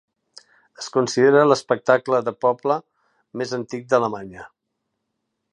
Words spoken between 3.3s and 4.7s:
més antic d'Alemanya.